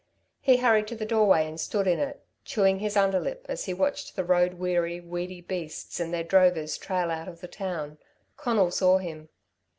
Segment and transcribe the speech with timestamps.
[0.39, 4.15] He hurried to the doorway and stood in it, chewing his underlip, as he watched
[4.15, 7.99] the road weary, weedy beasts and their drovers trail out of the town.
[8.35, 9.29] Conal saw him.